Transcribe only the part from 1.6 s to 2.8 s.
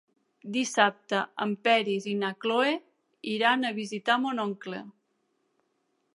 Peris i na Cloè